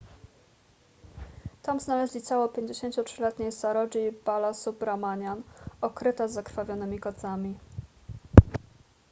tam 1.61 1.79
znaleźli 1.79 2.21
ciało 2.21 2.47
53-letniej 2.47 3.51
saroji 3.51 4.11
balasubramanian 4.25 5.43
okryte 5.81 6.29
zakrwawionymi 6.29 6.99
kocami 6.99 7.55